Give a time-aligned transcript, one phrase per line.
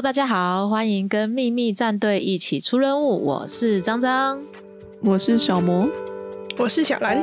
[0.00, 3.22] Hello，大家好，欢迎跟秘密战队一起出任务。
[3.22, 4.42] 我是张张，
[5.02, 5.86] 我是小魔，
[6.56, 7.22] 我是小兰。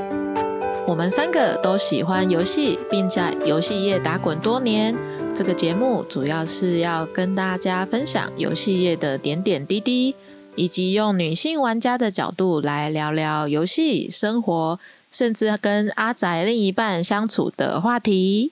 [0.85, 4.95] 我们三个都喜欢游戏，并在游戏业打滚多年。
[5.33, 10.13] 这个节目主要是要跟大家分享游戏业的点点滴滴，
[10.55, 18.51] 以及用女性玩家的角度来聊聊游戏、生活，甚至跟阿仔另一半相处的话题。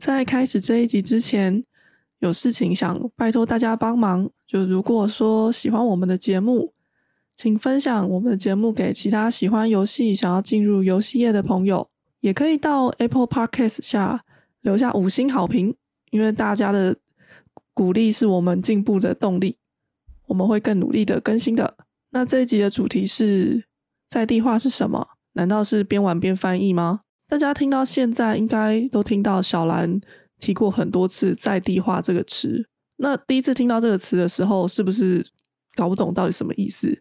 [0.00, 1.62] 在开始这一集之前，
[2.22, 4.30] 有事情想拜托大家帮忙。
[4.46, 6.72] 就如果说喜欢我们的节目，
[7.36, 11.88] 请分享我们的节目给其他喜欢游戏、想要进入游戏业的朋友，
[12.20, 14.22] 也可以到 Apple Podcast 下
[14.60, 15.74] 留下五星好评。
[16.12, 16.94] 因为大家的
[17.74, 19.56] 鼓励是我们进步的动力，
[20.26, 21.74] 我们会更努力的更新的。
[22.10, 23.64] 那这一集的主题是
[24.08, 25.08] 在地化是什么？
[25.32, 27.00] 难道是边玩边翻译吗？
[27.26, 29.98] 大家听到现在应该都听到小兰
[30.42, 32.66] 提过很多次“在地化”这个词。
[32.96, 35.24] 那第一次听到这个词的时候，是不是
[35.76, 37.00] 搞不懂到底什么意思？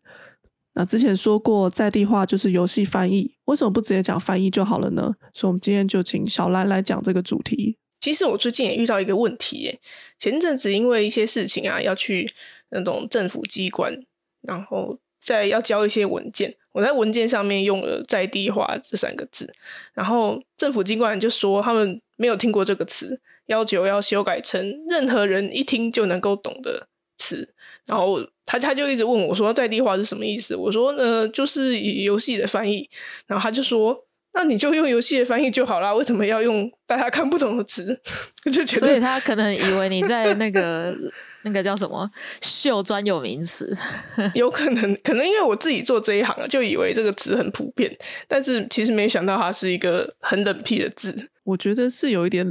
[0.74, 5.14] 那之前说过，在地化就是游戏翻译，为什么不直接讲翻译就好了呢？
[5.34, 7.78] 所以，我们今天就请小兰来讲这个主题。
[8.00, 9.80] 其实我最近也遇到一个问题，耶，
[10.18, 12.32] 前阵子因为一些事情啊，要去
[12.70, 13.94] 那种政府机关，
[14.42, 19.52] 然后再要交一些文件，我在文件上面用了“在地化”这三个字，
[19.94, 27.54] 然后政府机关就说他们没有听过这个词，要求要修改成任何人一听就能够懂的词，
[27.86, 30.56] 然后他他就一直问我说“在地化”是什么意思？
[30.56, 32.90] 我说呢，就是游戏的翻译，
[33.28, 34.06] 然后他就说。
[34.34, 38.00] 那你就用游戏的翻译就好啦，为什么要用大家看不懂的词？
[38.50, 40.96] 就觉得，所以他可能以为你在那个
[41.44, 42.10] 那个叫什么
[42.42, 43.76] 秀专有名词，
[44.36, 47.96] 有可能，可能因为我自己做这一行啊，就以为这个词很普遍，
[48.28, 51.30] 但是其实没想到它是一个很冷僻的字。
[51.44, 52.46] 我觉得是有一点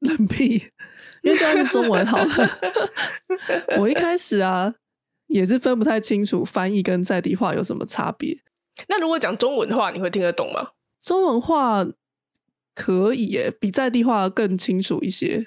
[0.00, 0.54] 冷僻，
[1.22, 2.58] 因为这是中文好了。
[3.78, 4.72] 我一开始啊
[5.28, 8.38] 也是分不太清楚翻译跟在地化有什么差别。
[8.88, 10.70] 那如果讲中文的话，你会听得懂吗？
[11.02, 11.86] 中文话
[12.74, 15.46] 可以耶，比在地化更清楚一些。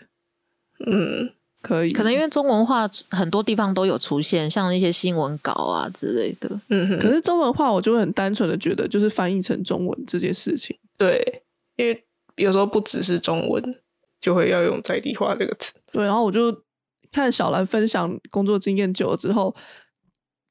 [0.85, 1.91] 嗯，可以。
[1.91, 6.49] 可能因为中文化很多地方都有出现，像一些新闻稿啊之类的。
[6.69, 6.99] 嗯哼。
[6.99, 10.77] 可是中文化，我就会很单纯的觉得，就是翻译成中文这件事情。
[10.97, 11.43] 对，
[11.75, 12.03] 因为
[12.35, 13.79] 有时候不只是中文，
[14.19, 15.73] 就会要用在地化这个词。
[15.91, 16.63] 对，然后我就
[17.11, 19.55] 看小兰分享工作经验久了之后，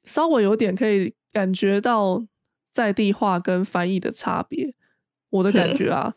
[0.05, 2.25] 稍微有点可以感觉到
[2.73, 4.75] 在地化跟翻译的差别。
[5.31, 6.13] 我的感觉啊，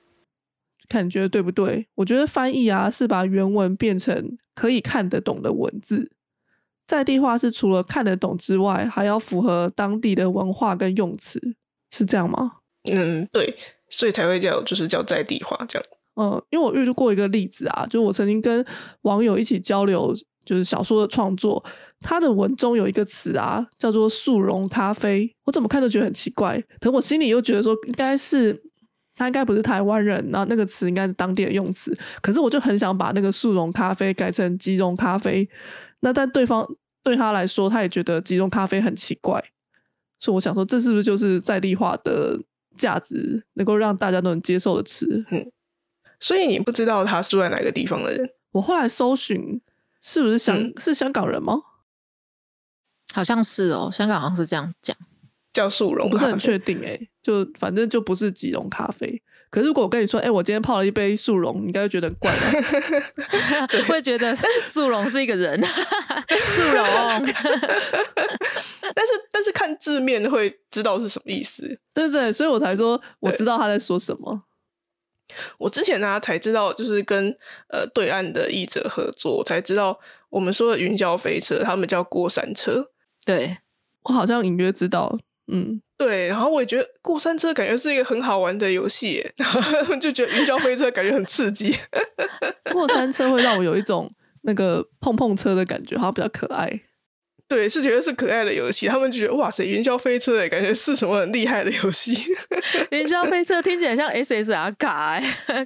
[0.90, 1.88] 看你觉得对不对？
[1.96, 6.12] 我觉得翻译啊是把原文变成可以看得懂的文字，
[6.86, 11.40] 在地化是除了看得懂之外，还要符合当地的文化跟用词，
[11.92, 12.52] 是这样吗？
[12.92, 13.56] 嗯，对，
[13.90, 15.88] 所以才会叫就是叫在地化这样。
[16.16, 18.64] 嗯，因为我遇到过一个例子啊，就我曾经跟
[19.04, 20.14] 网友一起交流，
[20.46, 21.64] 就是小说的创作，
[22.02, 28.62] 他的文中有一个词啊，叫做速溶咖啡，我怎么看都觉得很奇怪，可我心里又觉得说应该是。
[29.16, 31.98] 他应该不是台湾人，然后那个词应该是当地的用词。
[32.22, 35.48] 可是我就很想把那个速溶咖啡改成即溶咖啡。
[36.00, 36.68] 那但对方
[37.04, 39.44] 对他来说，他也觉得即溶咖啡很奇怪。
[40.20, 42.40] 所以我想说，这是不是就是在地化的
[42.78, 45.26] 价值，能够让大家都能接受的词？
[45.32, 45.52] 嗯。
[46.20, 48.30] 所以你不知道他住在哪个地方的人？
[48.52, 49.62] 我后来搜寻，
[50.02, 51.56] 是不是香是香港人吗？
[53.14, 54.96] 好像是哦，香港好像是这样讲。
[55.54, 59.22] 叫速溶，不是很确定哎，就反正就不是即溶咖啡。
[59.50, 63.68] 可是如果我跟你说，哎，我今天泡了一杯速溶，你应该会觉得很怪吧？
[63.88, 66.84] 会觉得 速溶是一个人，速溶。
[68.96, 74.44] 但是但是看字面会知道是什么意思，对对，所以我才说我知道他在说什么。
[75.60, 77.30] 我之前呢才知道，就是跟
[77.70, 80.00] 呃对岸的译者合作，才知道
[80.30, 82.90] 我们说的云霄飞车，他们叫过山车。
[83.24, 83.58] 对
[84.04, 85.20] 我好像隐约知道。
[85.52, 91.76] 嗯，对，然后我也觉得过山车感觉是一个很好玩的游戏，然后就觉得云霄飞车感觉很刺激。
[92.72, 94.10] 过山车会让我有一种
[94.44, 96.82] 那个碰碰车的感觉，好像比较可爱。
[97.48, 102.14] 对，是觉得是可爱的游戏，他们就觉得哇塞，云霄飞车哎，感觉是什么很厉害的游戏。
[102.92, 105.24] 云霄飞车听起来像 SSR 卡哎。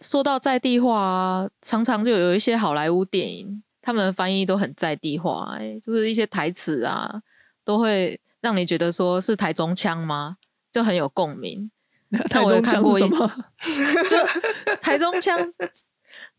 [0.00, 3.62] 说到在地化，常常就有一些好莱坞电影。
[3.82, 7.20] 他们的翻译都很在地化，哎，就是一些台词啊，
[7.64, 10.38] 都会让你觉得说是台中腔吗？
[10.70, 11.70] 就很有共鸣。
[12.08, 15.38] 那我有看过一， 就台中腔，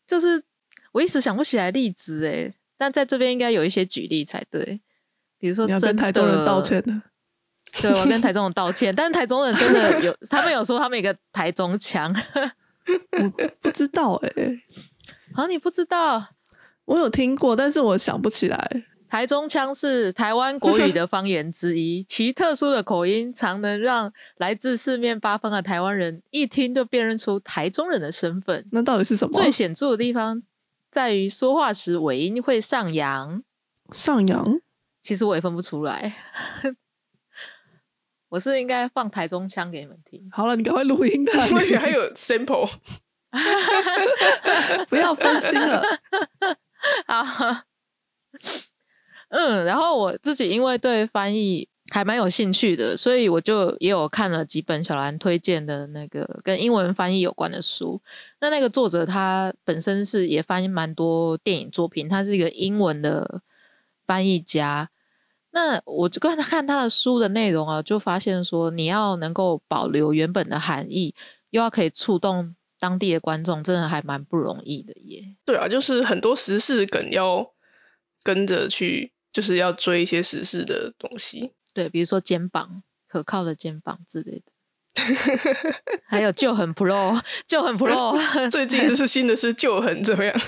[0.08, 0.44] 就是
[0.92, 4.82] 我一时想不起来例子，哎，但在这边应该有一些举例才对。
[5.38, 7.02] 比如说，要跟台中人道歉的，
[7.82, 12.16] 对我跟台 中人道歉，但是台中人真的有，他们有说他们一个台中腔，
[13.12, 14.32] 我不知道哎。
[15.36, 16.33] 啊，你不知道？
[16.86, 18.84] 我有听过，但是我想不起来。
[19.10, 28.66] 台中腔是台湾国语的方言之一，其特殊的口音常能让来自四面八方的台湾人一听就辨认出台中人的身份。
[28.72, 29.34] 那到底是什么？
[29.34, 30.42] 最显著的地方
[30.90, 33.44] 在于说话时尾音会上扬。
[33.92, 34.60] 上扬？
[35.04, 36.16] 其实我也分不出来。
[38.30, 40.28] 我是应该放台中腔给你们听。
[40.32, 42.68] 好了，你赶快录音的， 而且还有 sample，
[44.90, 45.84] 不要分心了。
[47.08, 47.64] 好。
[49.30, 58.00] 嗯，然后我自己因为对翻译还蛮有兴趣的，所以我就也有看了几本小兰推荐的那个跟英文翻译有关的书。
[58.40, 63.42] 那那个作者他本身是也翻译蛮多电影作品，他是一个英文的
[64.06, 64.90] 翻译家。
[65.52, 71.16] 那我就跟他看他的书的内容啊，就发现说你要能够保留原本的含义，
[71.50, 75.24] 又要可以触动当地的观众，真的还蛮不容易的耶。
[75.46, 77.54] 对啊，就是很多时事梗要
[78.22, 79.14] 跟着去。
[79.34, 85.02] 就是要追一些时事的东西，对，比如说肩膀可靠的肩膀之类的，
[86.06, 88.16] 还有就很 pro， 就很 pro。
[88.52, 90.42] 最近是新的是就很怎么样？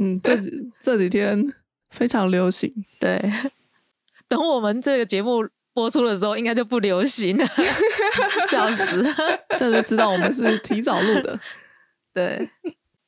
[0.00, 0.36] 嗯，这
[0.80, 1.54] 这几天
[1.90, 2.74] 非常流行。
[2.98, 3.22] 对，
[4.26, 7.46] 等我们这个节目播出的时候，应该就不流行了。
[8.48, 9.04] 笑死，
[9.58, 11.38] 这就知道我们是提早录的。
[12.12, 12.50] 对。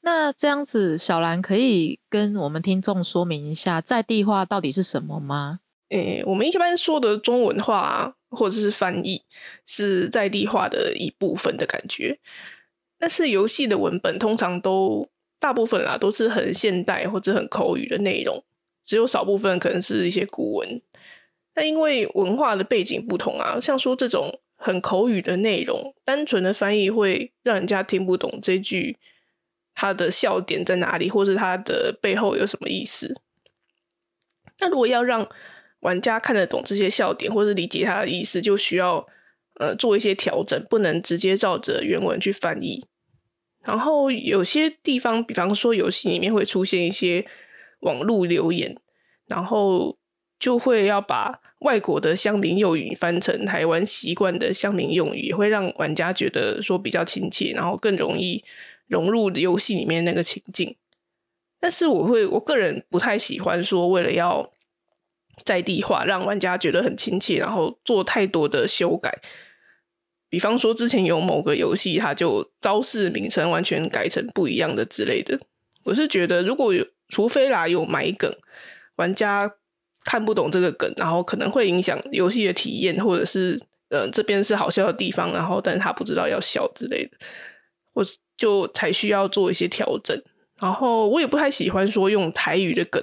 [0.00, 5.60] 那这样子，小兰可以跟我们听众说明一下在地化到底是什么吗？
[5.88, 9.22] 诶，我们一般说的中文化或者是翻译，
[9.64, 12.18] 是在地化的一部分的感觉。
[12.98, 15.08] 但是游戏的文本通常都
[15.38, 18.42] 大部分啊都是很现代或者很口语的内容，
[18.84, 20.82] 只有少部分可能是一些古文。
[21.54, 28.98] 但因为文化的背景不同啊，像说这种很口语的内容，单纯的翻译会让人家听不懂这句。
[29.76, 33.20] 它的笑点在哪里，或是它的背后有什么意思？
[34.60, 35.28] 那如果要让
[35.80, 39.04] 玩家看得懂这些笑点，或是理解它的意思，就需要
[39.58, 42.86] 呃做一些调整，不能直接照着原文去翻译。
[43.64, 47.26] 然后有些地方，比方说游戏里面会出现一些
[47.80, 48.76] 网络留言，
[49.26, 49.98] 然后
[50.44, 58.44] 就会要把外国的乡民用语翻成台湾习惯的乡民用语，也会让玩家觉得说比较亲切，然后更容易。
[58.86, 60.76] 融入游戏里面那个情境，
[61.58, 64.52] 但是我会我个人不太喜欢说为了要
[65.42, 69.18] 在地化，让玩家觉得很亲切，然后做太多的修改。
[70.28, 75.40] 比方说之前有某个游戏，它就招式名称完全改成不一样的之类的。
[75.84, 78.30] 我是觉得，如果有除非啦有埋梗，
[78.96, 79.54] 玩家
[80.04, 87.16] 看不懂这个梗，然后可能会影响游戏的体验，或者是呃这边是好笑的地方，然后但是他不知道要笑之类的，
[87.92, 88.18] 或是。
[88.36, 90.20] 就才需要做一些调整，
[90.60, 93.00] 然后我也不太喜欢说用台语的梗，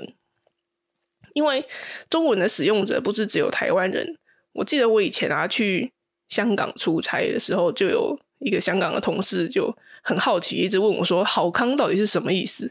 [1.33, 1.63] 因为
[2.09, 4.17] 中文的使用者不是只有台湾人。
[4.51, 5.93] 我记得我以前啊去
[6.27, 12.69] 香港出差的时候，就有一个香港的同事就很好奇，一直问我说“好康”到底是什么意思？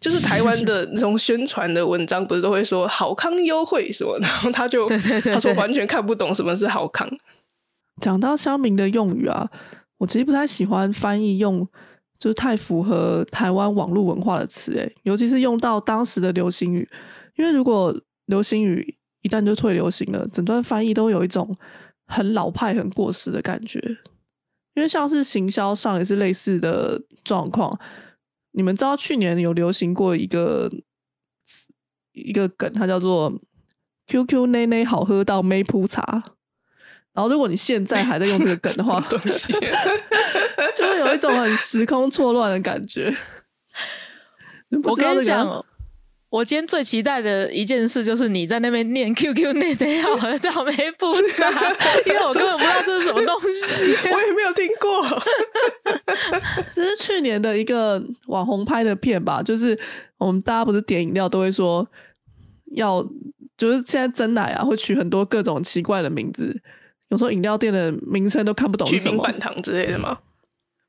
[0.00, 4.16] 就是台湾的那种宣传的文章，不是都会说“好康优惠”什么？
[4.18, 4.88] 然后他就
[5.22, 7.08] 他说完全看不懂什么是“好康”。
[8.00, 9.48] 讲到乡民的用语啊，
[9.98, 11.68] 我其实不太喜欢翻译用。
[12.18, 16.86] 就是太符合台湾网络文化的词，诶，尤其是用到当时的流行语，
[17.34, 21.56] 因为如果流行语一旦就退流行了，整段翻译都有一种
[22.08, 23.80] 很老派、很过时的感觉。
[24.74, 27.74] 因为像是行销上也是类似的状况。
[28.52, 30.70] 你们知道去年有流行过一个
[32.12, 33.32] 一个梗，它叫做
[34.06, 36.22] “QQ 奶奶好喝到没铺茶”。
[37.12, 39.00] 然后，如果你现在还在用这个梗的话，
[40.76, 43.12] 就会有一种很时空错乱的感觉。
[44.84, 45.64] 我跟你讲，
[46.30, 51.50] 我今天最期待的一件事就是你在那边念 QQ 内内好和草莓布萨，
[52.06, 55.04] 因为我根本不知道这是什么东西，我也没有听过。
[56.72, 59.42] 这是去年的一个网红拍的片吧？
[59.42, 59.76] 就是
[60.18, 61.84] 我们大家不是点饮料都会说
[62.76, 63.02] 要，
[63.56, 66.62] 就是现在真奶啊会取很多各种奇怪的名字。
[67.08, 70.16] 有时候饮料店的名称都看不懂，取名板糖之类的吗？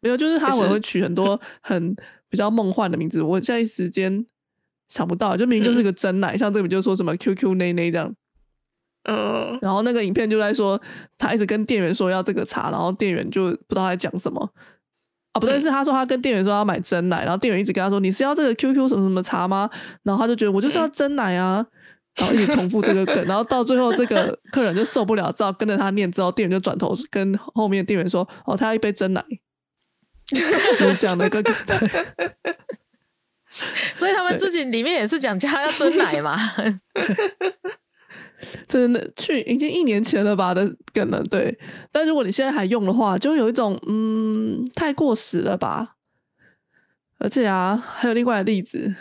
[0.01, 1.95] 没有，就是他可能会取很多很
[2.29, 3.23] 比较梦幻的名字。
[3.23, 4.23] 我现在一时间
[4.91, 8.13] 想不到，就明明就是个真奶，像这个就说什么 QQ 内内这样。
[9.09, 10.79] 嗯，然后那个影片就在说，
[11.17, 14.41] 他一直跟店员说要这个茶，然后店员就不知道在讲什么。
[15.31, 19.69] 啊，不对，是他说他跟店员说要买真奶，然后店员一直跟他说你是要这个 QQ 什么什么茶吗？
[20.03, 21.65] 然后他就觉得我就是要真奶啊。
[22.19, 26.11] 然后一直重复这个梗， 然后到最后这个客人就受不了，只好跟着他念。
[26.11, 29.23] 之后店员就转头跟后面店员说：“哦，他要一杯真奶。”
[30.27, 31.55] 就是这样的一个梗。
[33.95, 36.37] 所以他们自己里面也是讲家要真奶嘛。
[38.67, 41.57] 真的，去已经一年前了吧的梗了，对。
[41.91, 45.95] 但如果你现在还用的话，就有一种嗯，太过时了吧。
[47.19, 48.95] 而且啊，还有另外的例子，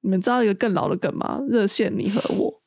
[0.00, 1.40] 你们知道一个更老的梗吗？
[1.48, 2.60] 热线你和我，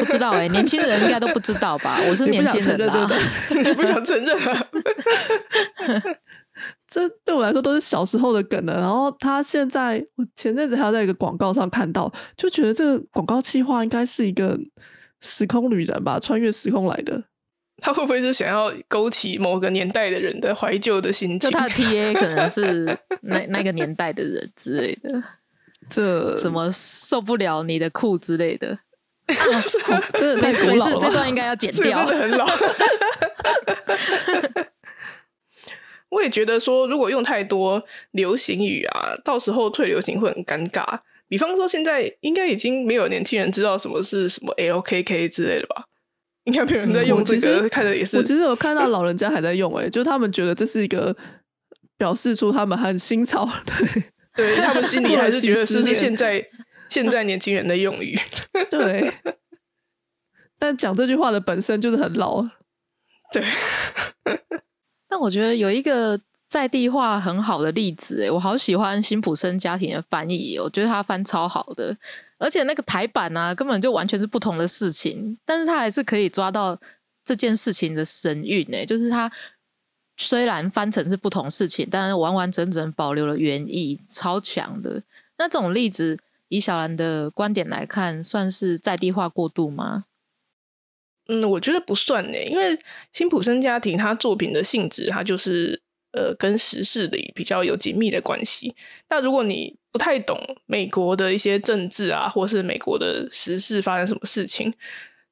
[0.00, 1.98] 不知道哎，年轻人应该都不知道吧？
[2.08, 3.06] 我是 年轻人啊，
[3.50, 4.66] 你不想承认啊？
[6.92, 8.74] 这对我来说都是小时候的梗了。
[8.74, 14.58] 然后他现在，我前阵子还在一个广告上看到，就觉得这个广告企划应该是一个
[15.20, 17.24] 时空旅人吧，穿越时空来的。
[17.80, 21.50] 他会不会是想要勾起某个年代的人的怀旧的心情？
[21.50, 22.84] 就他的 T A 可能是
[23.22, 25.22] 那那个年代的人之类的，
[25.90, 28.78] 这什么受不了你的酷之类的，
[30.12, 32.46] 真的太没事，这段应该要剪掉，真的很老。
[36.12, 40.84] 我也觉得说，如果用太多流行语啊，到时候退流行会很尴尬。
[41.26, 45.86] 比方说，现在应该已经没有年轻人知道什么是什么 LKK 之类的吧？
[46.44, 48.18] 应该没有人在用这个，看着也是。
[48.18, 51.16] 我其实有看到老人家还在用，哎，就他们觉得这是一个
[51.96, 54.04] 表示出他们很新潮， 对，
[54.36, 56.46] 对他们心里还是觉得这是 现在
[56.90, 58.18] 现在年轻人的用语，
[58.70, 59.10] 对。
[60.58, 62.46] 但讲这句话的本身就是很老，
[63.32, 63.42] 对。
[65.12, 71.94] 但我觉得有一个在地化很好的例子，哎，我好喜欢辛普森家庭的翻译，我觉得他翻超好的，
[72.38, 76.80] 而且那个台版呢，根本就完全是不同的事情，但是他还是可以抓到
[77.26, 79.30] 这件事情的神韵，哎，就是他
[80.16, 85.02] 虽然翻成是不同事情，但是完完整整保留了原意，超强的。
[85.36, 86.16] 那这种例子，
[86.48, 90.04] 以小兰的观点来看，算是在地化过度吗？
[91.28, 92.78] 嗯，我觉得不算呢，因为
[93.12, 95.80] 辛普森家庭他作品的性质，它就是
[96.12, 98.74] 呃跟时事里比较有紧密的关系。
[99.08, 104.72] 那如果你不太懂美国的一些政治啊，或是美国的时事发生什么事情，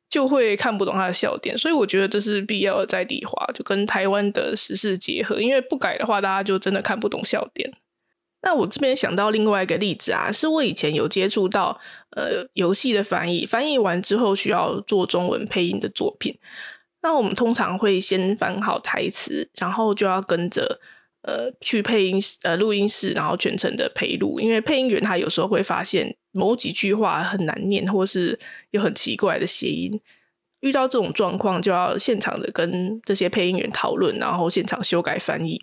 [0.09, 1.57] 就会看不懂他的笑点。
[1.59, 7.73] 所以我觉得这是必要的在地化，就跟台湾的时事结合，因为不改的话，大家就真的看不懂笑点。
[8.43, 11.79] 那我这边想到另外一个例子啊，是我以前有接触到
[12.11, 16.39] 呃游戏的翻译，翻译完之后需要做中文配音的作品。
[17.03, 20.81] 那我们通常会先翻好台词，然后就要跟着
[21.23, 24.39] 呃去配音呃录音室，然后全程的陪录。
[24.39, 28.39] 因为配音员他有时候会发现某几句话很难念，或是
[28.71, 30.01] 有很奇怪的谐音。
[30.61, 35.63] 遇到这种状况，就要现场的跟这些配音员讨论，然后现场修改翻译。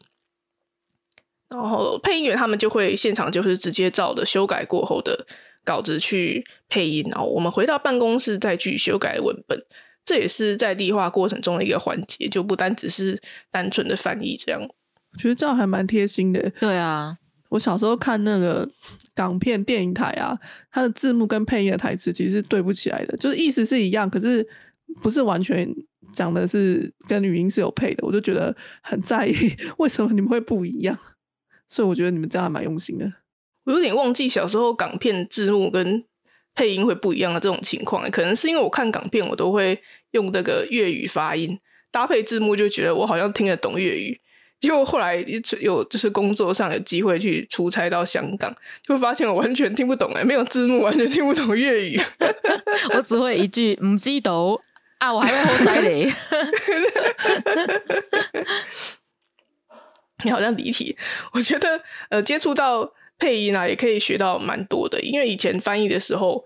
[1.49, 5.27] 然后配音员他们就会现场就是直接照的修改过后的
[5.67, 9.61] 稿子去配音，然后我们回到办公室再去修改文本，
[10.05, 13.21] 这也是在地化过程中的一个环节，就不单只是
[13.51, 14.61] 单纯的翻译这样。
[14.61, 16.49] 我觉得这样还蛮贴心的。
[16.61, 17.17] 对啊，
[17.49, 18.65] 我小时候看那个
[19.13, 20.39] 港片电影台啊，
[20.71, 24.47] 它的字幕跟配音的台词其实是对不起来的，就是意思是一样，可是
[25.01, 25.69] 不是完全
[26.13, 29.35] 讲的是跟语音是有配的，我就觉得很在意，
[29.79, 30.97] 为什么你们会不一样？
[31.67, 33.11] 所以我觉得你们这样还蛮用心的。
[33.67, 36.01] 我有点忘记小时候港片字幕跟
[36.55, 39.77] 配音会不一样的这种情况，可能是因为我看港片我都会
[40.11, 41.59] 用那个粤语发音
[41.91, 44.21] 搭配字幕，就觉得我好像听得懂粤语。
[44.59, 45.23] 结果后来
[45.59, 51.99] 有就是工作上有机会去出差到香港，就会发现我完全听不懂哎，没有字幕完全听不懂粤语。
[52.95, 54.59] 我只会一句唔知道
[54.99, 56.11] 啊，我还会好犀利。
[60.23, 60.97] 你好像离题，
[61.33, 65.01] 我觉得呃，接触到配音啊，也可以学到蛮多的。
[65.01, 66.43] 因为以前翻译的时候，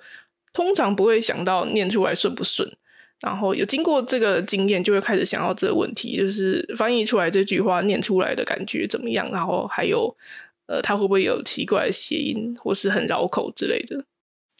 [0.54, 2.72] 通常不会想到念出来顺不顺，
[3.20, 10.16] 然后有经过这个经验，就会开始想到这个问题，就是翻译出来这句话念出来的感觉怎么样，然后还有
[10.68, 14.04] 呃，它会不会有奇怪的谐音，或是很绕口之类的。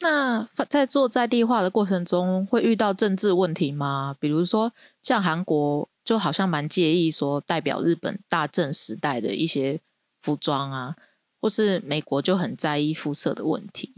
[0.00, 4.16] 那在做在地化的过程中，会遇到政治问题吗？
[4.18, 5.88] 比如说像韩国。
[6.04, 9.78] 就好像蛮介意说代表日本大正时代的一些
[10.20, 10.96] 服装啊，
[11.42, 13.92] 或是美国就很在意肤色的问题。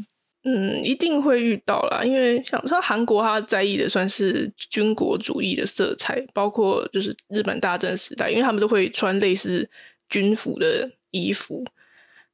[0.45, 9.71] 嗯，一定会遇到啦，因为像说韩国，他在意的算是军国主义的色彩，包括就是日本大正时代，因为他们都会穿类似
[10.09, 11.65] 军服的衣服，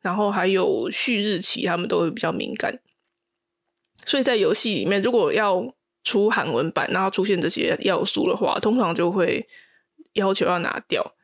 [0.00, 2.80] 然后还有旭日旗，他们都会比较敏感。
[4.06, 9.46] 所以在游戏里面，如果要出韩文版，然后出现这些要素的话，通常就会
[10.14, 11.14] 要求要拿掉。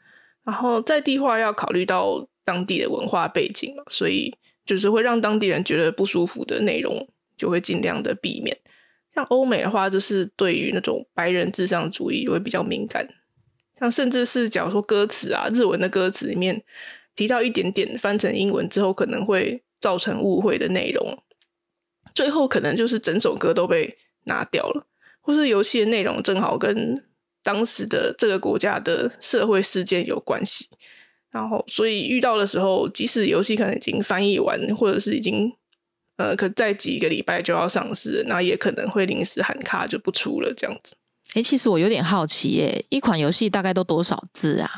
[0.45, 4.33] 然后在地化要考虑到当地的文化背景嘛，所以
[4.65, 8.57] 就是会让当地人觉得不舒服的内容，就会尽量的避免。
[9.15, 13.07] 像欧美的话，就是对于那种白人至上主义会比较敏感。
[13.79, 16.63] 像甚至是假如说歌词啊，日文的歌词里面
[17.15, 21.19] 提到一点点翻成英文之后，可能会造成误会的内容，
[22.15, 24.87] 最后可能就是整首歌都被拿掉了，
[25.21, 27.05] 或是游戏的内容正好跟
[27.43, 30.69] 当时的这个国家的社会事件有关系，
[31.37, 35.53] 然后所以遇到的时候，即使游戏可能已经翻译完，或者是已经
[36.17, 40.97] 呃可再几个礼拜就要上市，那也可能会临时喊卡就不出了这样子。
[41.35, 44.71] 哎，其实我有点好奇耶，一款游戏大概都多少字啊？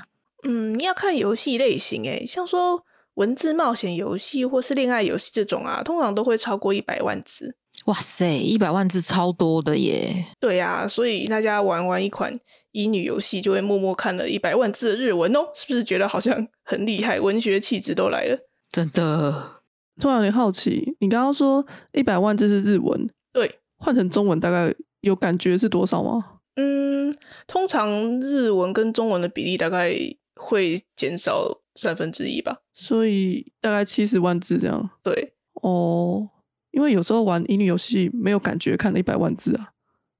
[0.43, 2.83] 嗯，你要看游戏类型诶，像说
[3.15, 7.57] 文字冒险游戏或是恋爱游戏这种啊，通常都会超过一百万字。
[7.85, 10.27] 哇塞，一百万字超多的耶！
[10.41, 12.33] 对呀，所以大家玩完一款
[12.73, 18.39] 乙女游戏，就会默默看了一百万字的日文哦，是不是觉得好像很厉害，文学气质都来了？
[18.71, 19.63] 真的，
[20.01, 26.41] 突然有点好奇，你刚刚说一百万字是日文，对，换成中文大概有感觉是多少吗？
[26.57, 27.15] 嗯，
[27.47, 29.95] 通常日文跟中文的比例大概
[30.35, 34.91] 会减少三分之一吧，所以大概七十万字这样。
[35.03, 36.29] 对，哦，
[36.73, 39.71] 因为有时候玩乙女游戏没有感觉，看了一百万字啊，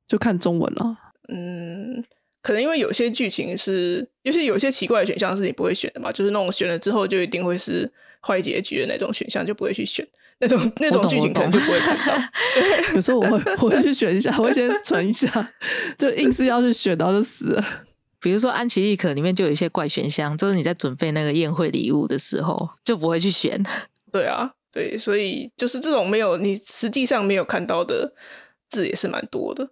[0.07, 0.97] 就看中文了。
[1.29, 2.03] 嗯，
[2.49, 7.87] 可能因为有些剧情是，就是有些奇怪的选项是你不会选的嘛，就是那种选了之后就一定会是
[8.27, 10.03] 坏结局的那种选项，就不会去选。
[10.39, 12.25] 那种那种剧情可能就不会看到。
[12.97, 15.53] 有时候我会我会去选一下，我会先存一下，
[15.99, 17.63] 就硬是要去选，然后就死了。
[18.19, 23.63] 比如说安琪丽可里面就有一些怪选项，就是你在准备那个宴会礼物的时候就不会去选。
[24.11, 28.15] 对啊，对，所以就是这种没有你实际上没有看到的
[28.71, 29.69] 字也是蛮多的。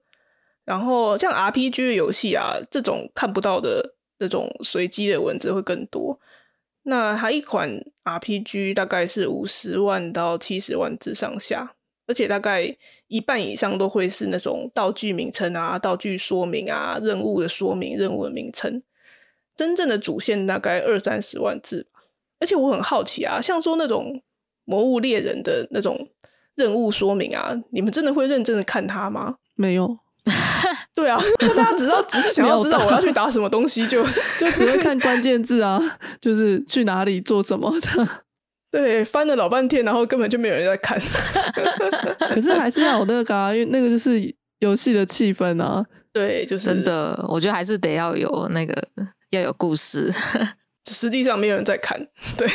[0.66, 6.20] 然后像 RPG 的游戏啊，这种看不到的那种随机的文字会更多。
[6.82, 7.70] 那它一款
[8.04, 11.74] RPG 大概是五十万到七十万字上下，
[12.06, 18.82] 而且大概一半以上都会是那种道具名称啊、道具说明啊、任务的说明、任务的名称。
[19.54, 22.02] 真正的主线大概二三十万字吧。
[22.38, 24.22] 而且我很好奇啊，像说那种
[24.64, 26.08] 魔物猎人的那种
[26.54, 29.36] 任务说明啊，你们真的会认真的看它吗？
[29.54, 29.98] 没有。
[30.94, 31.20] 对啊，
[31.56, 34.02] 大家只知道只是想要知道我要去打什么东西，就
[34.38, 35.80] 就只会看关键字啊，
[36.20, 38.08] 就是去哪里做什么的。
[38.70, 41.00] 对，翻了老半天，然后根本就没有人在看。
[42.18, 44.20] 可是还是要有那个啊，因为那个就是
[44.58, 45.84] 游戏的气氛啊。
[46.12, 48.74] 对，就是真的，我觉得还是得要有那个
[49.30, 50.12] 要有故事。
[50.90, 51.98] 实际上没有人在看，
[52.36, 52.48] 对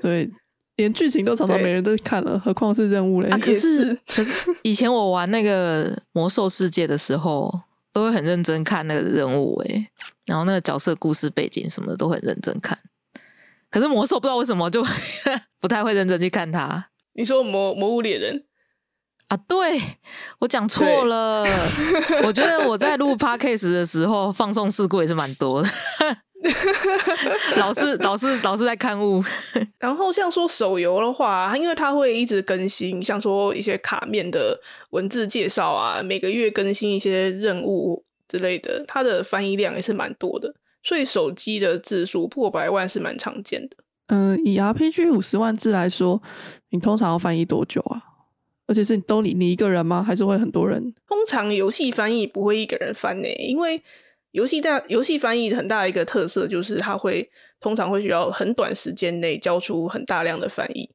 [0.00, 0.30] 对。
[0.76, 3.30] 连剧情都常常没人都看了，何况是任务嘞？
[3.40, 7.52] 可是可是以前我玩那个魔兽世界的时候，
[7.92, 9.88] 都会很认真看那个任务诶，
[10.26, 12.78] 然后那个角色故事背景什么的都很认真看。
[13.70, 14.84] 可是魔兽不知道为什么就
[15.60, 16.88] 不太会认真去看它。
[17.14, 18.44] 你说魔魔物猎人
[19.28, 19.36] 啊？
[19.48, 19.80] 对
[20.38, 21.44] 我讲错了。
[22.22, 25.68] 我觉得我在录 podcast 的时候放送事故也是蛮多的。
[27.56, 29.22] 老是老是老是在刊物，
[29.78, 43.76] 然后像说手游的话，因为它会一直更新，像说一些卡面的文字介绍啊，每个月更新一些任务之类的，它的翻译量也是蛮多的，所以手机的字数破百万是蛮常见的。
[44.08, 46.22] 嗯，以 RPG 五十万字来说，
[46.70, 48.02] 你通常要翻译多久啊？
[48.68, 50.02] 而且是都你你一个人吗？
[50.02, 50.94] 还是会很多人？
[51.08, 53.82] 通常游戏翻译不会一个人翻呢，因为。
[54.36, 60.90] 游戏大游戏翻译很大的一个特色就是它会通常会需要很短时间内交出很大量的翻译。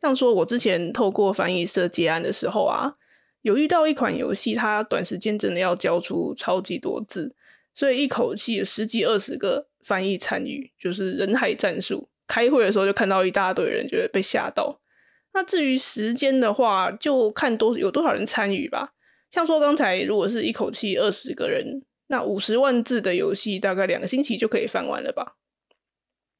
[0.00, 2.94] 像说我之前透过翻译社接案的时候啊，
[3.42, 7.34] 有遇到一款游戏，它短时间真的要交出超级多字，
[7.74, 12.08] 所以一口气十几二十个翻译参与，就是人海战术。
[12.28, 14.80] 开会的时候就看到一大堆人，觉得被吓到。
[15.34, 18.92] 那至于时间的话，就看多有多少人参与吧。
[19.32, 21.82] 像说刚才如果是一口气二十个人。
[22.08, 25.36] 那五十万字的游戏大概两个星期就可以翻完了吧？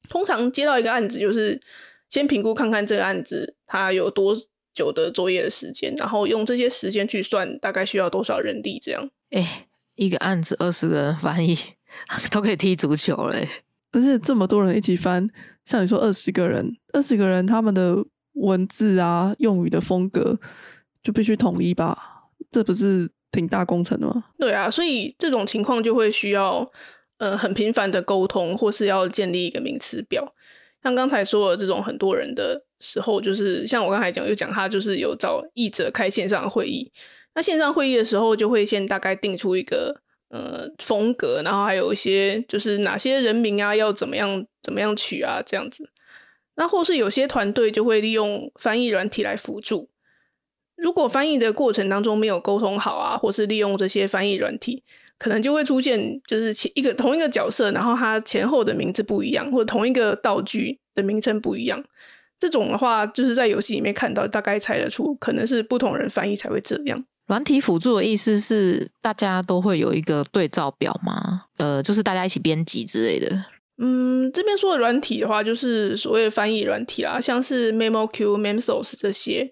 [0.09, 1.61] 通常接到一个案子，就是
[2.09, 4.33] 先评估看看这个案子它有多
[4.73, 9.09] 久的作业的时间，然后用这些时间去算大概需要多少人力这样。
[9.31, 11.57] 哎，一个案子二十个人翻译
[12.31, 13.45] 都可以踢足球嘞，
[13.91, 15.29] 而且这么多人一起翻，
[15.65, 17.97] 像你说二十个人，二十个人他们的
[18.35, 20.39] 文字啊、用语的风格
[21.03, 22.29] 就必须统一吧？
[22.49, 23.09] 这不是？
[23.37, 24.23] 挺大工程的吗？
[24.39, 26.67] 对啊，所以这种情况就会需要
[27.19, 30.33] 呃很频繁的沟通，或是要建立一个名词表。
[30.81, 36.91] 像刚才说的这种很多人的时候，就是像我刚才讲，又讲他就是有找译者开线上会议。
[37.35, 45.87] 那线上会议的时候，就会先大概定出一个呃风格，然后还有一些就是哪些人名啊要怎么样怎么样取啊这样子。
[46.55, 49.91] 那或是有些团队就会利用翻译软体来辅助。
[50.77, 54.83] 如果翻译的过程当中没有沟通好啊，或是利用这些翻译软体，
[55.17, 61.83] 可能就会出现就是前一个同一个角色，然后它前后的名字不一样，或者同一个道具的名称不一样。
[62.39, 67.03] 这种的话，就是在游戏里面看到，大概猜得出，可能是不同人翻译才会这样。
[67.25, 71.45] 软体辅助的意思是大家都会有一个对照表吗？
[71.57, 73.45] 呃，就是大家一起编辑之类的。
[73.79, 79.51] 嗯，这边说的软体的话，就是所谓的翻译软体啦，像是 MemoQ、MemSource 这些，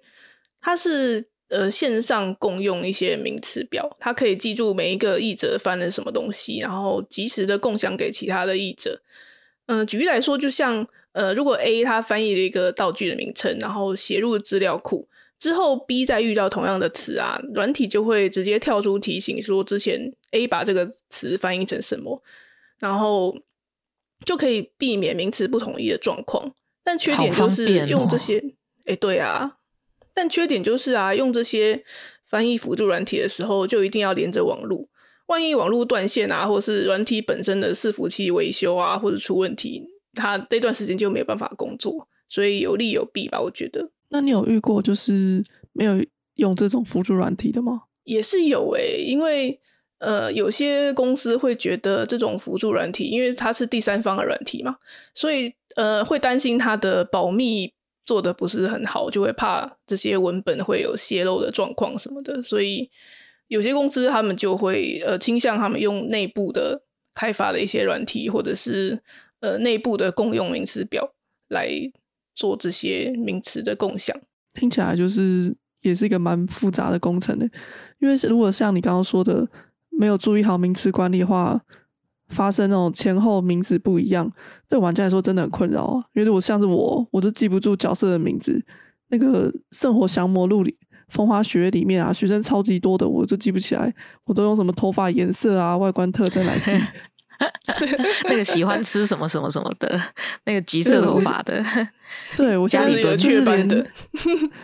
[0.65, 8.99] 它是呃线上共用一些名词表，它可以记住每一个译者翻了什么东西，然后及时的共享给其他的译者。
[9.67, 15.07] 嗯，举例来说，就像呃，如果 A 他翻译了一个道具的名称，然后写入资料库。
[15.37, 22.23] 之后，B 再遇到同样的词啊，软体就会直接跳出提醒，说之前 A 把这个词翻译成什么，
[22.79, 23.37] 然后
[24.25, 26.51] 就可以避免名词不统一的状况。
[26.83, 28.43] 但缺点就是用这些，
[28.85, 29.57] 哎，对啊，
[30.15, 31.83] 但缺点就是啊，用这些
[32.25, 34.87] 翻译辅助软体的时候，就一定要连着网络，
[35.27, 43.91] 万一网络断线啊，或是软体本身的伺服器维修啊，或者出问题，它这段时间就没有办法工作，所以有利有弊吧，我觉得。
[44.09, 46.03] 那你有遇过就是没有
[46.35, 47.83] 用这种辅助软体的吗？
[48.05, 49.59] 也是有诶，因为
[49.97, 54.77] 呃，有些公司会觉得这种辅助软体，因为它是第三方的软体嘛，
[55.13, 57.73] 所以呃，会担心它的保密
[58.05, 62.89] 做的不是很好，就会怕这些文本会有泄露的状况什么的，所以
[63.47, 69.01] 有些公司他们就会呃倾向他们用内部的开发的一些软体，或者是
[69.39, 71.13] 呃内部的共用名词表
[71.49, 71.69] 来。
[72.37, 74.13] 做这些名词的共享，
[74.53, 77.49] 听起来就是也是一个蛮复杂的工程的。
[77.99, 79.47] 因为如果像你刚刚说的，
[79.89, 81.57] 没有注意好名词管理的话，
[82.29, 84.31] 发生那种前后名字不一样，
[84.67, 86.03] 对玩家来说真的很困扰啊。
[86.13, 88.63] 因为如果像是我，我都记不住角色的名字，
[89.09, 90.71] 那个《圣火降魔录》里
[91.09, 93.93] 《风花雪月》里面啊，学生超级多的，我就记不起来，
[94.25, 96.71] 我都用什么头发颜色啊、外观特征来记。
[98.29, 99.99] 那个喜欢吃什么什么什么的，
[100.45, 101.61] 那个橘色头发的，
[102.37, 103.85] 对我家里有雀斑的，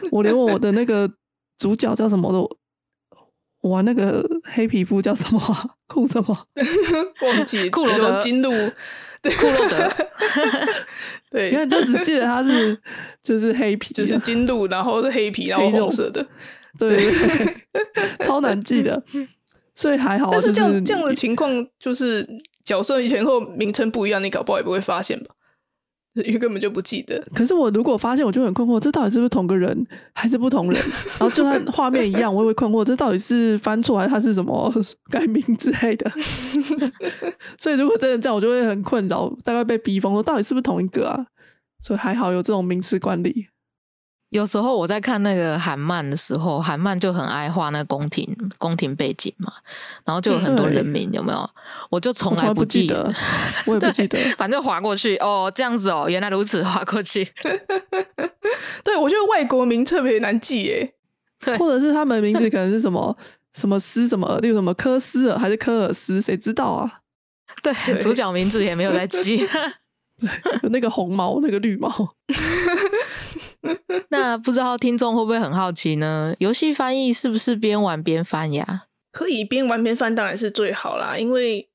[0.09, 1.11] 我连我的那个
[1.57, 2.49] 主角叫什么都，
[3.69, 5.39] 玩那个黑皮肤叫什么
[5.91, 6.47] 库什么？
[7.21, 8.19] 忘记 库罗德。
[8.19, 8.49] 金鹿，
[9.21, 9.91] 库洛德，
[11.29, 12.77] 对，因为就只记得他是
[13.21, 16.25] 就是黑皮，就是金鹿，然后是黑皮，然后红色的，
[16.79, 16.97] 对，
[18.19, 19.03] 超难记的，
[19.75, 20.29] 所以还好。
[20.31, 22.27] 但是这样这样的情况就是。
[22.63, 25.33] 角色前后名称不一样，你搞不好也不会发现吧？
[26.13, 27.21] 因为根本就不记得。
[27.33, 30.81] 可是我如果发现，我就很困惑，这到底是不是同个人，还是不同人？
[31.19, 34.73] 然后就算画面一样，我也会困惑，这到底是翻错还是他是什么
[35.09, 36.11] 改名之类的？
[37.57, 41.25] 所以如果真的这样，我就会很困扰，大概被逼疯，说到底是不是同一个啊？
[41.81, 43.47] 所以还好有这种名词管理。
[44.31, 49.51] 有时候我在看那个韩漫的时候，韩漫就很爱画那宫廷宫廷背景嘛，
[50.05, 51.49] 然后就有很多人名，有没有？
[51.89, 53.11] 我就从来不记得，
[53.67, 57.25] 我也不记得，反正划过去哦，这样子哦，原来如此，划过去。
[58.83, 60.93] 对，我觉得外国名特别难记耶，
[61.59, 63.15] 或者是他们名字可能是什么
[63.53, 66.99] 什么斯什么，例如什么科斯尔还是科尔斯，谁知道啊？
[67.61, 69.45] 对，主角名字也没有在记。
[70.63, 71.89] 有那个红毛，那个绿毛。
[74.09, 76.33] 那不知道听众会不会很好奇呢？
[76.39, 78.83] 游戏翻译是不是边玩边翻呀？
[79.11, 81.17] 可以边玩边翻，当然是最好啦。
[81.17, 81.69] 因为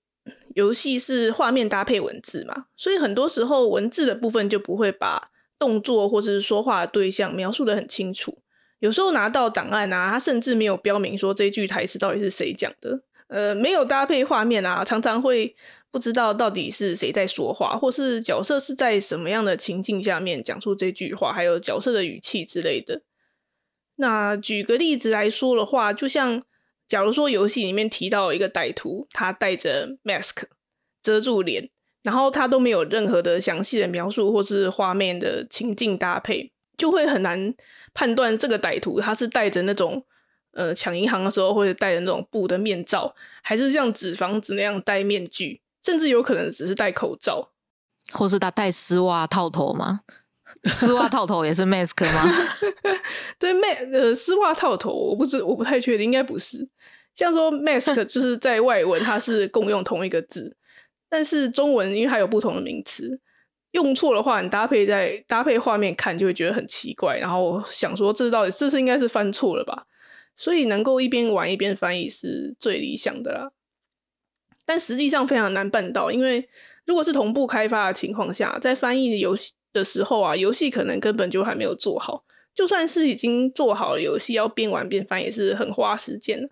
[0.54, 8.38] 游戏是画面搭配文字嘛，所以很多时候文字的部分就不会把动作或者是说话的对象描述的很清楚。
[8.80, 13.02] 有时候拿到档案啊，它甚至没有标明说这句台词到底是谁讲的。
[13.28, 15.54] 呃，没有搭配画面啊，常常会。
[15.96, 23.00] 不知道到底是谁在说话，或是角色是在什么样的情境下面讲出这句话，还有角色的语气之类的。
[23.94, 26.42] 那举个例子来说的话，就像
[26.87, 30.42] 假如说游戏里面提到一个歹徒，他戴着 mask
[31.02, 31.70] 遮住脸，
[32.02, 37.54] 然后他都没有任何的详细的描述或是画面的情境搭配，就会很难
[37.94, 40.04] 判断这个歹徒他是戴着那种
[40.52, 45.62] 呃抢银行的时候或者戴着那种布的面罩，还是像纸房子那样戴面具。
[45.87, 47.53] 甚至有可能只是戴口罩，
[48.12, 50.01] 或是他戴丝袜套头吗？
[50.66, 52.25] 丝袜套头也是 mask 吗？
[53.38, 56.68] 对，mask 呃，丝袜套头我不知我不太确定，应该不是。
[57.14, 60.57] 像说 mask 就是在外文它是共用同一个字，
[61.09, 63.20] 但是中文因为它有不同的名词，
[63.70, 67.16] 用错的话，你搭配在搭配画面看就会觉得很奇怪。
[67.18, 69.85] 然后想说这到底这是应该是翻错了吧？
[70.35, 73.51] 所以能够一边玩一边翻译是最理想的啦。
[74.66, 76.46] 但实际上非常难办到，因为
[76.85, 82.24] 如果是同步开发的情况下，在翻译游戏的时候啊，游戏可能根本就还没有做好。
[82.55, 86.48] 就算是已经做好了游戏，要边玩边翻也是很花时间的。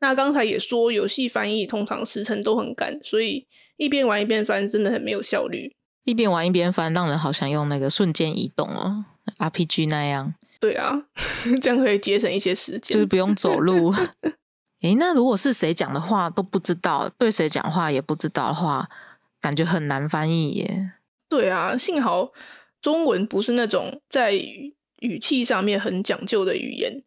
[0.00, 3.46] 那刚才也说，游戏翻译通常时程都很赶，所以
[3.76, 5.74] 一边玩一边翻真的很没有效率。
[6.04, 9.06] 一边玩一边翻，让人好想用那个瞬间移动哦。
[9.38, 11.04] RPG 那样，对啊，
[11.62, 13.94] 这样可以节省一些时间，就是不用走路。
[14.84, 18.86] 诶，那如果是谁讲的话都不知道，对谁讲话也不知道的话，
[19.40, 20.92] 感觉很难翻译耶。
[21.26, 22.30] 对啊，幸好
[22.82, 27.02] 中文不是那种在语气上面很讲究的语言。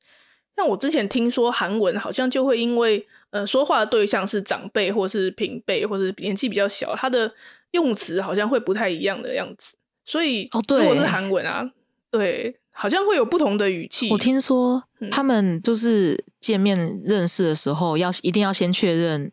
[0.55, 7.31] 像我之前听说韩文好像就会因为呃说话的对象是长辈或是平辈或是年纪比较小，他的
[7.71, 9.77] 用词好像会不太一样的样子。
[10.03, 11.71] 所以哦，对，如果是韩文啊，
[12.09, 14.07] 对，好像会有不同的语气。
[14.11, 19.31] 我听说他们就是见面认识的时候，要一定要先确认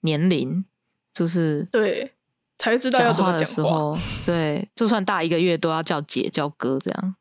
[0.00, 0.64] 年龄，
[1.14, 2.12] 就是对，
[2.58, 3.96] 才知道要怎么讲话。
[4.26, 7.14] 对，就算大一个月都要叫姐叫哥这样。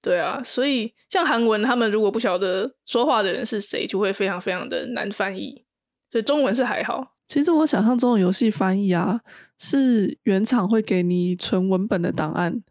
[0.00, 5.64] 对啊，所以像韩文，他们如果不晓得说话的人是谁，就会非常非常的难翻译。
[6.10, 7.14] 所以中文是还好。
[7.26, 9.20] 其实我想象中的游戏翻译啊，
[9.58, 12.62] 是原厂会给你纯文本的档案，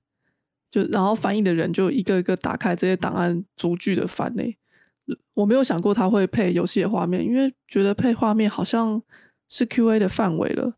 [0.69, 4.57] 就然后翻译的人就一个一个打开这些档案，逐句的翻诶。
[5.33, 9.01] 我没有想过他会配游戏的画面，因为觉得配画面好像
[9.49, 10.73] 是 Q A 的范围了。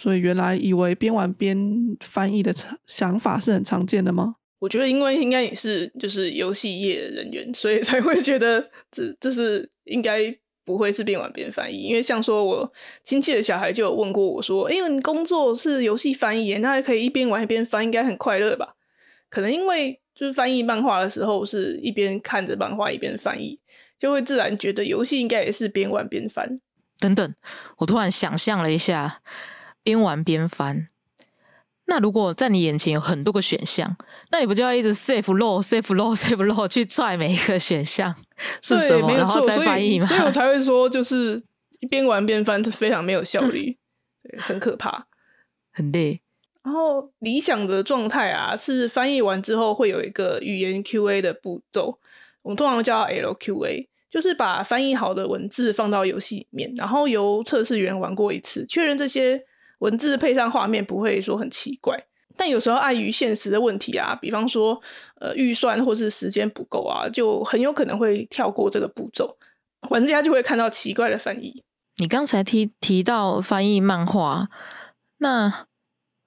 [0.00, 1.58] 所以原来以为边玩边
[2.00, 2.54] 翻译的
[2.86, 4.36] 想法是很常见的吗？
[4.60, 10.20] 我觉得，因为应该也是就是游戏业人员，所以才会觉得这这是应该
[10.70, 11.76] 不会是边玩边翻译。
[11.76, 18.76] 因为像说我亲戚的小孩就有问过我说：“哎，你工作是游戏翻译，那还可以一边玩一边翻，应该很快乐吧？”
[19.28, 23.58] 可能因为就是翻译漫画的时候是一边看着漫画一边翻译，
[23.98, 26.60] 就会自然觉得游戏应该也是边玩边翻。
[26.98, 27.34] 等等，
[27.78, 29.22] 我突然想象了一下，
[29.82, 30.88] 边玩边翻。
[31.90, 33.96] 那如果在你眼前有很多个选项，
[34.30, 38.14] 那你不就要一直 save low save low save low 去踹每一个选项
[38.62, 40.06] 是什么，然后再翻译吗？
[40.06, 41.42] 所以我才会说，就是
[41.80, 43.76] 一边玩边翻，非常没有效率，
[44.22, 45.08] 对很可怕，
[45.72, 46.20] 很累。
[46.62, 51.98] 然后理想的状态啊，是翻译完之后会有一个语言 QA 的步骤，
[52.42, 59.44] 我们通常叫 LQA，就是把翻译好的文字放到游戏里面，然后由测试员玩过一次，确认这些。
[59.80, 62.02] 文字配上画面不会说很奇怪，
[62.36, 64.80] 但有时候碍于现实的问题啊，比方说
[65.20, 69.36] 呃预算或是时间不够啊，就很有可能会跳过这个步骤，
[69.88, 71.62] 玩家就会看到奇怪的翻译。
[71.96, 74.48] 你刚才提提到翻译漫画，
[75.18, 75.66] 那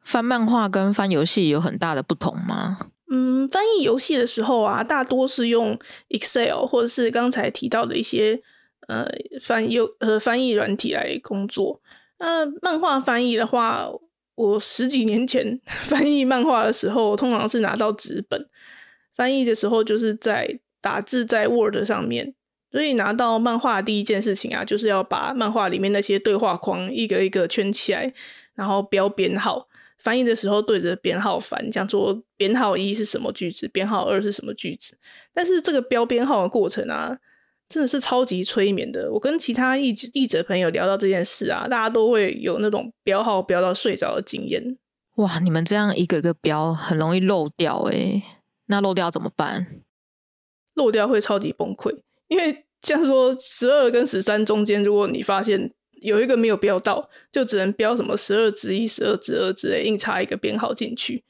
[0.01, 2.79] 翻漫画跟翻游戏有很大的不同吗？
[3.11, 5.77] 嗯，翻译游戏的时候啊，大多是用
[6.09, 8.41] Excel 或者是刚才提到的一些
[8.87, 9.07] 呃
[9.39, 11.79] 翻译呃翻译软体来工作。
[12.25, 13.89] 那漫画翻译的话，
[14.35, 18.47] 我十几年前 翻译漫画的时候，通常是拿到纸本
[19.13, 22.33] 翻译的时候，就是在打字在 Word 上面。
[22.71, 28.13] 所以拿到漫画第一件事情啊，就是要把漫画里面那些对话框一个一个圈起来，
[28.55, 29.67] 然后标编号。
[29.99, 34.97] 翻译的时候对着编号翻，讲说编号一是什么句子，编号二是什么句子。
[35.33, 37.19] 但是这个标编号的过程啊。
[37.73, 39.11] 真的是超级催眠的。
[39.11, 44.77] 我跟其他译译者朋友聊到这件事啊，大家都会有那种标号标到睡着的经验。
[45.15, 48.21] 哇，你们这样一个个标，很容易漏掉诶。
[48.67, 49.81] 那漏掉怎么办？
[50.75, 61.23] 漏掉会超级崩溃，因为像说十二跟十三中间，如果你发现有一个没有标到，就只能标什么十二之一、十二之二之类，硬插一个编号进去。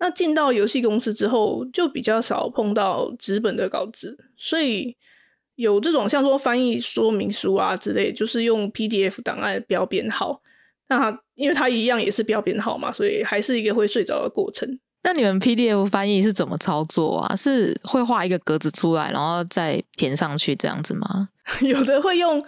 [0.00, 4.98] 那进到游戏公司之后，就比较少碰到纸本的稿子，所以。
[5.62, 10.42] 有这种像说翻译说明书啊之类，就是用 PDF 档案标编号，
[10.88, 14.68] 那因为它一样也是标编号嘛，所以还是一个会睡着的过程。
[15.04, 17.36] 那你们 PDF 翻译是怎么操作啊？
[17.36, 21.28] 是会画一个格子出来，然后再填上去这样子吗？
[21.62, 22.44] 有的会用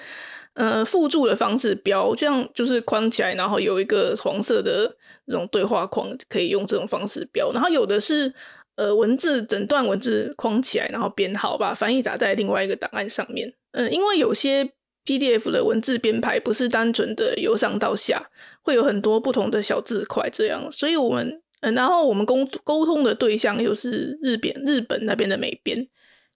[0.55, 4.97] 呃附注的方式标，这样就是框起来，然后有一个黄色的
[5.27, 7.53] 那种对话框，可以用这种方式标。
[7.53, 8.35] 然后有的是。
[8.77, 13.55] 呃，文字整段文字框起来，然后编号，把翻译打在另外一个档案上面。
[13.73, 14.73] 嗯，因为有些
[15.05, 18.31] PDF 的文字编排不是单纯的由上到下，
[18.63, 25.87] 会有很多不同的小字块，这样，所以我们，嗯，然后我们沟沟通的对象又是日本日本那边的美编，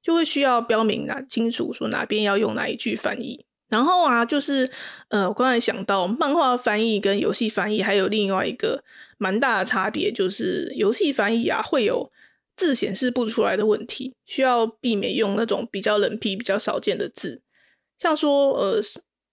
[0.03, 3.47] 就会需要标明哪清楚说哪边要用哪一句翻译。
[3.69, 4.71] 然后啊，就是
[5.09, 8.83] 呃，我刚才想到漫画翻译跟游戏翻译还有另外一个
[9.19, 12.11] 蛮大的差别，就是游戏翻译啊会有。
[12.57, 17.41] 字显示不出来的问题，需要避免用那种比较冷僻、比较少见的字，
[18.01, 18.83] 像说呃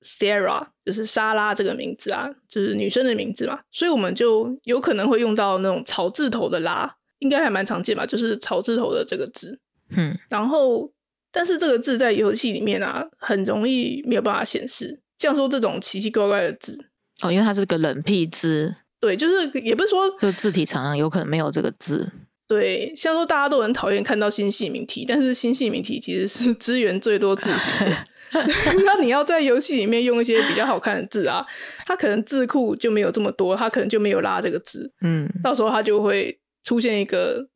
[0.03, 9.59] ，Sarah 就是莎拉这个名字啊，就是女生的名字嘛，所以我们就有可能会用到那种草字头的拉，应该还蛮常见吧，就是草字头的这个字。
[9.89, 10.93] 嗯，然后
[11.35, 16.79] 但是这个字在游戏里面啊，很容易没有办法显示，像说这种奇奇怪怪的字
[17.21, 22.09] 哦，因为它是个冷僻字，对，就是也不是说就字体常常有可能没有这个字。
[22.47, 28.07] 对，像说大家都很讨厌看到新细名题，但是新细名题其实是资源最多字型的。
[28.85, 31.45] 那你要在游戏里面用一些比较好看的字啊，
[31.85, 37.47] 它可能字库就没有这么多，它可能就没有拉这个字，嗯，到时候它就会出现一个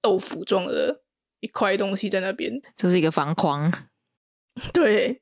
[0.00, 0.99] 豆腐状的
[1.40, 2.60] 一块东西在那边。
[2.76, 3.72] 这是一个方框。
[4.72, 5.20] 对，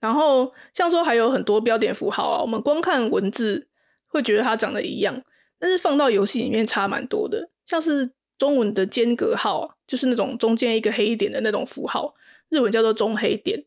[0.00, 3.68] 然后像说还有很多标点符号啊，我们光看文字
[4.08, 5.22] 会觉得它长得一样，
[5.58, 7.50] 但是放到游戏里面差蛮多的。
[7.66, 12.14] 像是中文的间隔号啊，就是那种中间一个黑点的那种符号，
[12.50, 13.64] 日文叫做中黑点。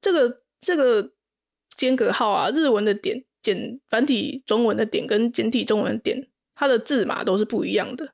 [0.00, 1.12] 这个这个
[1.76, 8.12] 间隔号啊，日文的点简繁体中文的点跟简体中文的点，它的字码都是不一样的。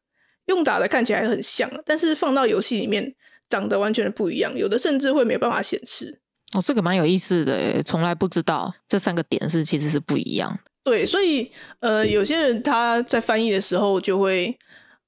[0.52, 3.14] 用打的看起来很像，但是放到游戏里面
[3.48, 6.20] 长得完全不一样，有的甚至会没办法显示。
[6.54, 10.70] 哦，这个蛮有意思的，从来不知道这三个点是其实是不一样的。
[10.84, 14.56] 对，所以呃，有些人他在翻译的时候就会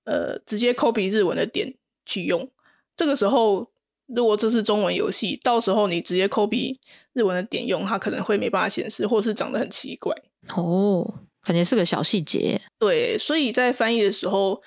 [0.04, 2.50] 呃直接 copy 日文的点去用，
[2.96, 3.72] 这个时候。
[4.06, 6.76] 如果这是中文游戏，到时候你直接 copy
[7.14, 10.14] 日文的点用，它可能会没办法显示，或是长得很奇怪。
[10.54, 11.10] 哦，
[11.42, 12.60] 感觉是个小细节。
[12.78, 14.60] 对，所以在翻译的时候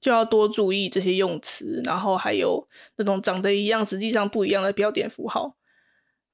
[0.00, 5.56] 就要多注意这些用词，然后还有那种长得一样，实际上不一样的标点符号。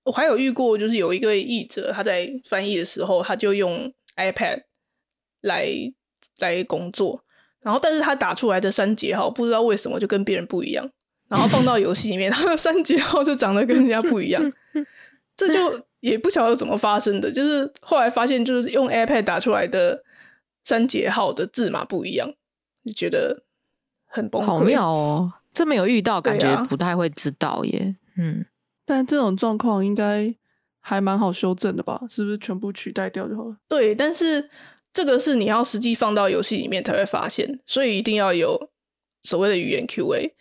[0.04, 4.62] 我还有遇过，就是有一个译者他在翻译的时候，他就用 iPad
[5.40, 5.68] 来
[6.38, 7.24] 来工作，
[7.60, 10.88] 然后但是他打出来的三节号不知道为什么就跟别人不一样。
[11.28, 14.52] 然后放到游戏里面，他的三节号就长得跟人家不一样，
[15.36, 17.28] 这就也不晓得怎么发生的。
[17.32, 20.04] 就是后来发现，就是用 iPad 打出来的
[20.62, 22.32] 三节号的字码不一样，
[22.84, 23.42] 就觉得
[24.06, 24.44] 很崩溃。
[24.44, 27.96] 好妙哦，这没有遇到，感觉不太会知道耶。
[28.16, 28.44] 嗯，
[28.84, 30.34] 但这种状况应该
[30.80, 32.00] 还蛮好修正的吧？
[32.08, 33.56] 是不是全部取代掉就好了？
[33.68, 34.48] 对，但是
[34.92, 38.70] 这个是你要实际放到游戏里面才会发现，所以一定要有
[39.22, 40.32] 所谓的语言 QA。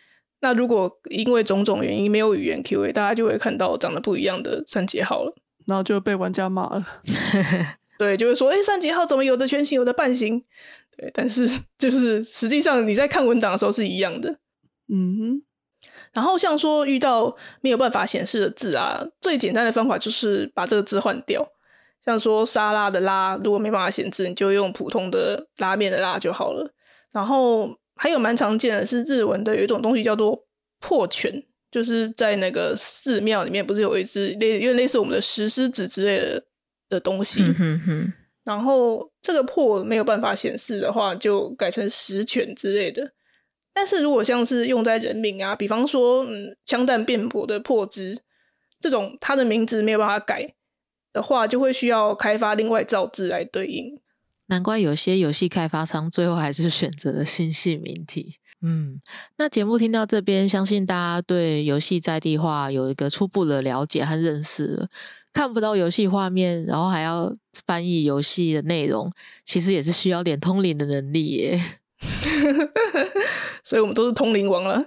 [0.41, 5.33] 那如果因为种种原因没有语言 QA，大家就会看到长得不一样的三节号了，
[5.65, 6.85] 然后就被玩家骂了。
[7.97, 10.43] 对，就会说：“哎，三节号怎么有的全形，有的半形？”
[10.97, 14.29] 对，但是就是实际上你在看文档的时候是一样的。
[14.87, 15.43] 嗯哼。
[16.13, 21.47] 然后像说遇到没有办法显示的字啊，最简单的方法就是把这个字换掉。
[22.03, 26.71] 像说沙拉的拉，如果没办法显示，你就用普通的拉面的拉就好了。
[27.11, 27.77] 然后。
[27.97, 30.37] 还有蛮常见的是日文的有一种东西叫做
[30.81, 31.31] 破拳，
[31.71, 36.43] 就是在那个寺庙里面不是有一只类因为类似我们的石狮子之类的
[36.89, 37.41] 的东西，
[38.45, 43.11] 然后这个破没有办法显示的话，就改成石拳之类的。
[43.73, 48.17] 但是如果像是用在人名啊，比方说嗯枪弹辩驳的破之
[48.79, 50.53] 这种，它的名字没有办法改
[51.11, 53.99] 的话，就会需要开发另外造字来对应。
[54.45, 58.35] 难怪有些游戏开发商最后还是选择了新系名体。
[58.61, 59.01] 嗯，
[59.37, 64.87] 那节目听到这边，相信大家对游戏在地化有一个初步的了解和认识。
[65.35, 67.31] 看不到游戏画面，然后还要
[67.67, 69.11] 翻译游戏的内容，
[69.43, 71.61] 其实也是需要点通灵的能力耶。
[73.63, 74.81] 所以我们都是通灵王了。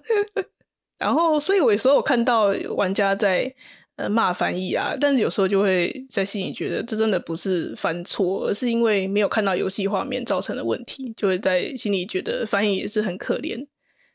[0.98, 3.54] 然后，所以我有时候我看到玩家在。
[3.98, 13.66] 呃，骂翻译啊，但是有时候就会在心里觉得，这真的不是翻错，而是因为没有看到游戏画面造成的问题，就会在心里觉得翻译也是很可怜。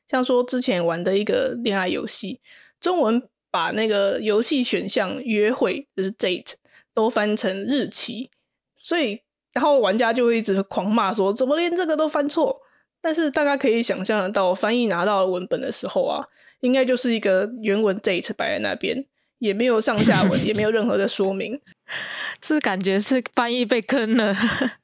[0.09, 2.39] 像说之前玩的一个恋爱游戏，
[2.79, 3.21] 中文
[3.53, 6.53] 把那个游戏选项约会就是 date
[6.95, 8.31] 都翻成日期，
[8.75, 9.21] 所以
[9.53, 12.59] 然后玩家就会一直狂骂说，怎么连这个都翻错？
[12.99, 16.25] 但是大家可以想象得到，翻译拿到文本的时候啊，
[16.61, 19.05] 应该就是一个原文 date 摆在那边。
[19.39, 21.59] 也没有上下文，也没有任何的说明，
[22.39, 24.33] 这感觉是翻译被坑了。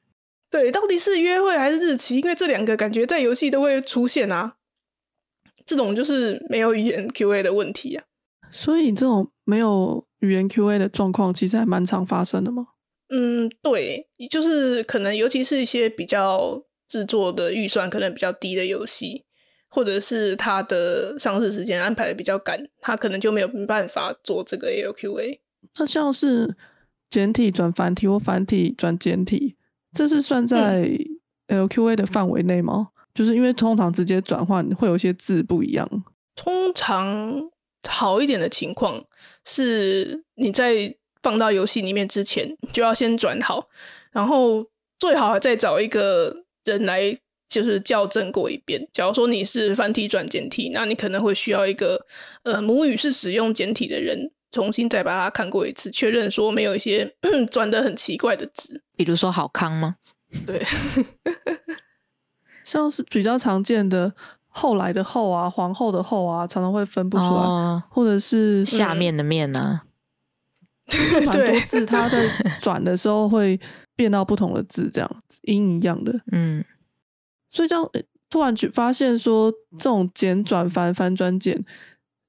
[0.50, 2.18] 对，到底是约会还是日期？
[2.18, 4.56] 因为这两个感觉在游戏都会出现啊。
[5.64, 8.04] 这种就是没有语言 QA 的问题啊。
[8.50, 12.66] 所以这种没有语言 QA 的状况，其实还蛮常发生的吗？
[13.08, 19.24] 嗯，对，就是可能尤其是一些比较制作的预算可能比较低的游戏。
[19.72, 25.38] 或者是它的上市时间安排的比较赶，它可能就没有办法做这个 LQA。
[25.78, 26.56] 那像是
[27.08, 29.54] 简体转繁体或繁体转简体，
[29.92, 30.90] 这是算在
[31.46, 32.88] LQA 的范围内吗？
[33.14, 35.88] 就是因为通常直接转换会有一些字不一样。
[36.34, 37.48] 通常
[37.88, 39.02] 好一点的情况
[39.44, 43.68] 是，你在放到游戏里面之前就要先转好，
[44.12, 44.66] 然后
[44.98, 47.18] 最好再找一个人来。
[47.50, 48.88] 就是校正过一遍。
[48.92, 52.06] 假如说你是繁体转简体，那你可能会需要一个
[52.44, 57.12] 呃母语是使用简体的人重新再把它看过一次，确认说没有一些
[57.50, 59.96] 转的很奇怪的字，比如说好康吗？
[60.46, 60.64] 对，
[62.62, 64.14] 像是比较常见的
[64.50, 69.80] 后来的后啊，皇后的后啊，常常会分不出来，哦，或者是下面的面 呢、
[71.14, 72.28] 蛮多对字，它在
[72.60, 73.58] 转的时候会
[73.96, 76.20] 变到不同的字，这样音一样的。
[76.32, 76.64] 嗯，
[77.50, 81.64] 所以这样诶突然去发现说，这种简转繁、繁转简，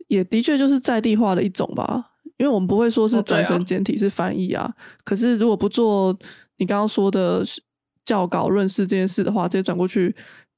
[0.08, 2.08] 也的确就是在地化的一种吧。
[2.38, 6.18] 因为我们不会说是转成简体是翻译啊，可是如果不做
[6.58, 7.62] 你刚刚说的是
[8.04, 10.16] 校稿润饰这件事的话，直接转过去，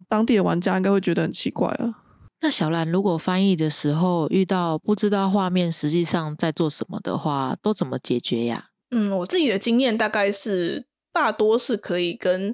[0.08, 1.96] 当地的玩家应该会觉得很奇怪啊。
[2.42, 8.66] 那小兰如果翻译的时候遇到不知道画面实际上在做什么的话，都怎么解决呀？
[8.92, 12.54] 嗯，我自己的经验大概是大多是可以跟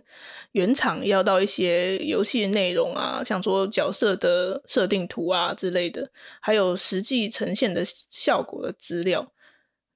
[0.52, 9.32] 原厂要到一些游戏内容啊，像说角色的设定图啊之类的，还有实际呈现的效果的资料。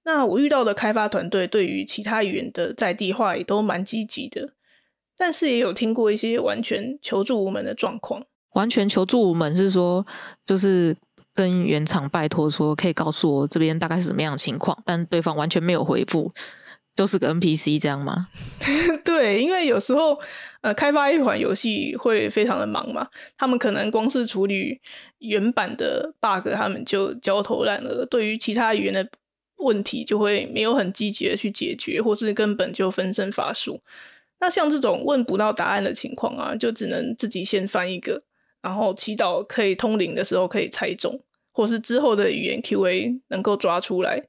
[0.05, 4.53] 那我遇到的开发团队对于其他语言的在地化也都蛮积极的，
[5.17, 8.23] 但是也有听过一些完全求助无门的状况。
[8.53, 10.05] 完全求助无门是说，
[10.45, 10.95] 就是
[11.33, 16.31] 跟原厂拜托说，可以告诉我这边大概是什么样的情况，但对方完全没有回复，
[16.95, 18.27] 就是个 NPC 这样吗？
[19.03, 20.19] 对，因为有时候
[20.61, 23.07] 呃，开发一款游戏会非常的忙嘛，
[23.37, 24.79] 他们可能光是处理
[25.17, 29.07] 原版的 bug，他们就焦头烂额，对于其他语言的
[29.57, 33.81] 问题就会没有很积极的去解决，或是根本就分身乏术。
[34.39, 38.23] 那像这种问不到答案的情况啊，就只能自己先翻一个，
[38.61, 41.19] 然后祈祷可以通灵的时候可以猜中，
[41.51, 44.23] 或是之后的语言 QA 能够抓出来。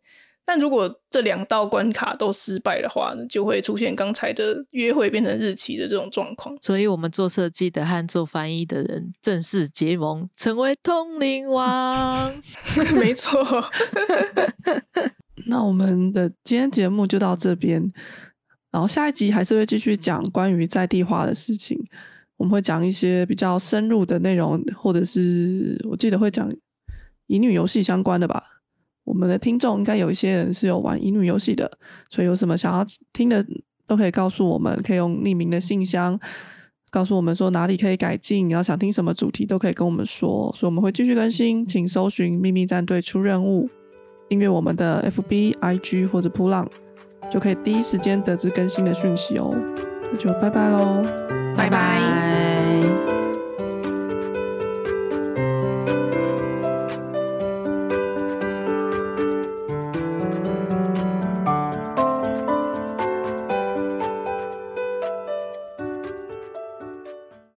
[0.46, 6.54] 但如果这两道关卡都失败的话，就会出现刚才的约会变成日期的这种状况。
[6.60, 12.30] 所以我们做设计的和做翻译的人正式结盟，成为通灵王。
[13.00, 13.42] 没错
[15.48, 17.90] 那我们的今天节目就到这边，
[18.74, 21.80] 然后下一集还是会继续讲关于在地化的事情。
[22.36, 26.52] 我们会讲一些比较深入的内容，或者是我记得会讲
[27.28, 28.42] 乙女游戏相关的吧。
[29.04, 31.70] 我们的听众应该有一些人是有玩乙女游戏的，
[32.10, 33.46] 所以有什么想要听的
[33.86, 36.18] 都可以告诉我们，可以用匿名的信箱
[36.90, 40.52] 告诉我们说哪里可以改进，然后想听什么主题都可以跟我们说。
[40.56, 43.70] 所以我们会继续更新，请搜寻“秘密战队出任务”。
[44.28, 46.68] 订阅我们的 FB、IG 或者扑浪，
[47.30, 49.50] 就可以第一时间得知更新的讯息哦。
[50.12, 51.02] 那就拜拜喽。
[51.56, 52.53] 拜拜